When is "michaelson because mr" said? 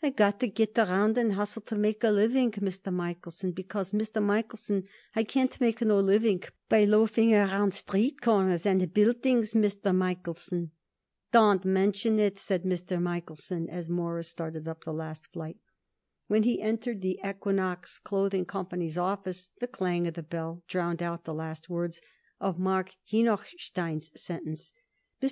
2.92-4.22